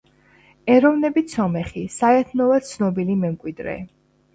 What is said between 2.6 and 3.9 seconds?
ცნობილი მემკვიდრე.